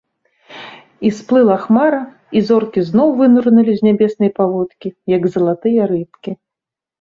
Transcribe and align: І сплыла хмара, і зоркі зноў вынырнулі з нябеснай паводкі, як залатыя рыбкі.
І 1.09 1.09
сплыла 1.17 1.57
хмара, 1.65 1.99
і 2.39 2.43
зоркі 2.47 2.81
зноў 2.89 3.13
вынырнулі 3.19 3.71
з 3.81 3.89
нябеснай 3.89 4.31
паводкі, 4.39 4.87
як 5.15 5.23
залатыя 5.35 5.81
рыбкі. 5.95 6.31